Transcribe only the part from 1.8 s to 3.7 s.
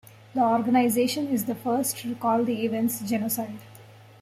to call the events genocide.